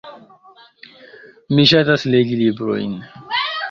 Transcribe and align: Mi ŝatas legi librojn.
Mi 1.53 1.69
ŝatas 1.75 2.09
legi 2.17 2.43
librojn. 2.43 3.01